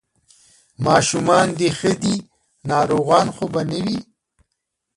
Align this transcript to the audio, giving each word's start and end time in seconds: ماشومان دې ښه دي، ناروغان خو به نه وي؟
ماشومان 0.85 1.47
دې 1.59 1.69
ښه 1.77 1.91
دي، 2.03 2.15
ناروغان 2.69 3.27
خو 3.35 3.45
به 3.53 3.61
نه 3.69 3.79
وي؟ 3.85 3.99